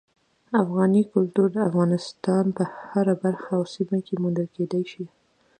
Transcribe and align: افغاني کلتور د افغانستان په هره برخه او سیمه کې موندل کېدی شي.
افغاني 0.61 1.01
کلتور 1.13 1.47
د 1.53 1.57
افغانستان 1.69 2.45
په 2.57 2.63
هره 2.91 3.15
برخه 3.23 3.49
او 3.57 3.63
سیمه 3.75 3.99
کې 4.07 4.15
موندل 4.23 4.47
کېدی 4.55 4.83
شي. 4.91 5.05